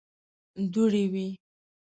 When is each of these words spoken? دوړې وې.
دوړې 0.73 1.03
وې. 1.13 1.27